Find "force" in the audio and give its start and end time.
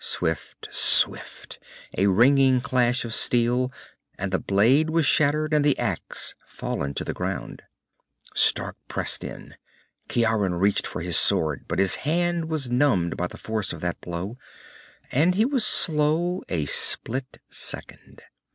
13.37-13.73